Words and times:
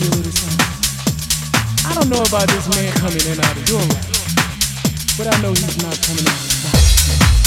you. 0.00 0.10
I 1.84 1.94
don't 1.94 2.08
know 2.08 2.22
about 2.22 2.48
this 2.48 2.68
man 2.74 2.92
coming 2.94 3.20
in 3.26 3.38
out 3.40 3.56
of 3.56 3.68
your 3.68 3.80
life, 3.80 5.18
but 5.18 5.26
I 5.28 5.42
know 5.42 5.50
he's 5.50 5.82
not 5.82 6.00
coming 6.02 6.26
out 6.26 6.40
of 6.40 6.64
mine. 6.64 7.39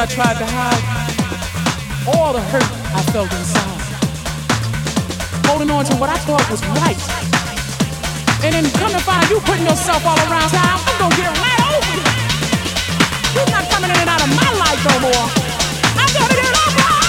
I 0.00 0.06
tried 0.06 0.38
to 0.38 0.46
hide 0.46 0.80
all 2.08 2.32
the 2.32 2.40
hurt 2.40 2.64
I 2.94 3.02
felt 3.12 3.30
inside. 3.32 3.82
Holding 5.44 5.70
on 5.70 5.84
to 5.84 5.96
what 5.96 6.08
I 6.08 6.16
thought 6.24 6.40
was 6.50 6.64
right. 6.80 6.96
And 8.44 8.54
then 8.54 8.64
come 8.80 8.92
to 8.92 9.02
find 9.04 9.28
you 9.28 9.40
putting 9.40 9.66
yourself 9.66 10.06
all 10.06 10.16
around 10.30 10.48
town, 10.48 10.80
I'm 10.80 10.98
gonna 10.98 11.16
get 11.16 11.34
right 11.36 11.60
over 11.68 11.84
you. 11.90 12.02
You're 13.34 13.50
not 13.50 13.68
coming 13.68 13.90
in 13.90 13.98
and 13.98 14.08
out 14.08 14.22
of 14.22 14.30
my 14.32 14.50
life 14.56 14.80
no 14.88 14.94
more. 15.04 15.26
I'm 16.00 16.10
gonna 16.16 16.34
get 16.34 16.48
still 16.48 17.07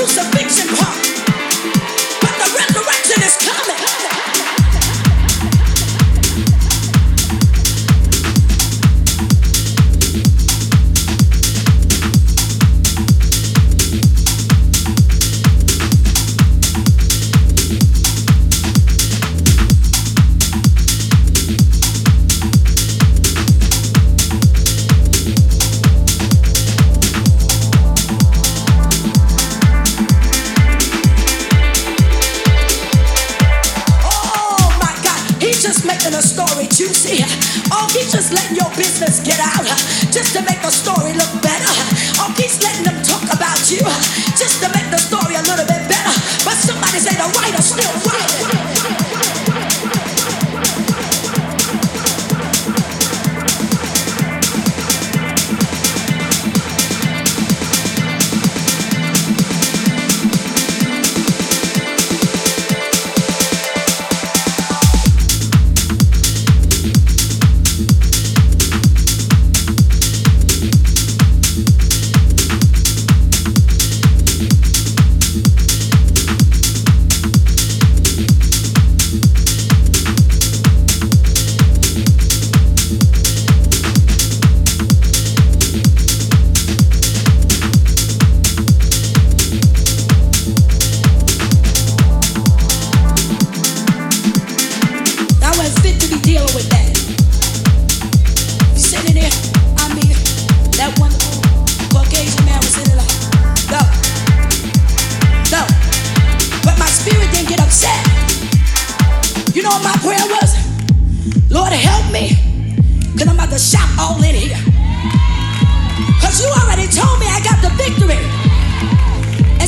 crucifixion 0.00 0.74
part. 0.76 1.09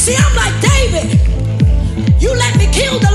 See, 0.02 0.16
I'm 0.18 0.34
like 0.34 0.60
David. 0.60 1.20
You 2.20 2.34
let 2.34 2.58
me 2.58 2.66
kill 2.72 2.98
the 2.98 3.11